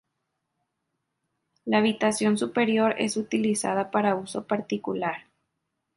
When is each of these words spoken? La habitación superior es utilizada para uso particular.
La 1.63 1.77
habitación 1.77 2.35
superior 2.39 2.95
es 2.97 3.17
utilizada 3.17 3.91
para 3.91 4.15
uso 4.15 4.47
particular. 4.47 5.25